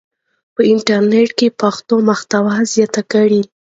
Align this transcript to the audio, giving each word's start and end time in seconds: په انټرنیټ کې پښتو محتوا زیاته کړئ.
په 0.55 0.61
انټرنیټ 0.71 1.29
کې 1.39 1.47
پښتو 1.61 1.95
محتوا 2.09 2.55
زیاته 2.73 3.01
کړئ. 3.11 3.41